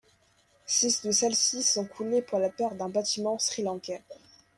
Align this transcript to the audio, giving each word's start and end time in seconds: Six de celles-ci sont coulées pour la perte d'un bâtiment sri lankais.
Six 0.65 1.03
de 1.05 1.11
celles-ci 1.11 1.61
sont 1.61 1.85
coulées 1.85 2.23
pour 2.23 2.39
la 2.39 2.49
perte 2.49 2.75
d'un 2.75 2.89
bâtiment 2.89 3.37
sri 3.37 3.61
lankais. 3.61 4.01